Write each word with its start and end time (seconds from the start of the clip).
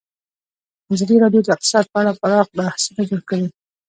ازادي 0.93 1.15
راډیو 1.23 1.41
د 1.43 1.47
اقتصاد 1.55 1.85
په 1.91 1.97
اړه 2.01 2.11
پراخ 2.21 2.47
بحثونه 2.57 3.01
جوړ 3.09 3.21
کړي. 3.29 3.45